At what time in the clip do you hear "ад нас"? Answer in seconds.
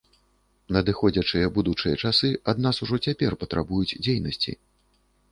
2.53-2.79